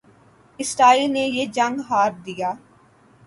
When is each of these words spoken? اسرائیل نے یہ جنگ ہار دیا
اسرائیل 0.59 1.11
نے 1.11 1.25
یہ 1.27 1.45
جنگ 1.53 1.79
ہار 1.89 2.11
دیا 2.25 2.51